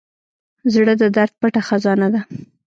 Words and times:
زړه 0.73 0.93
د 1.01 1.03
درد 1.15 1.33
پټه 1.39 1.61
خزانه 1.67 2.07
ده. 2.13 2.21